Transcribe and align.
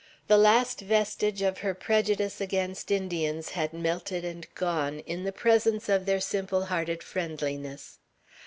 The 0.27 0.37
last 0.39 0.79
vestige 0.81 1.43
of 1.43 1.59
her 1.59 1.75
prejudice 1.75 2.41
against 2.41 2.89
Indians 2.89 3.49
had 3.49 3.71
melted 3.71 4.25
and 4.25 4.47
gone, 4.55 5.01
in 5.01 5.25
the 5.25 5.31
presence 5.31 5.89
of 5.89 6.07
their 6.07 6.19
simple 6.19 6.65
hearted 6.65 7.03
friendliness. 7.03 7.99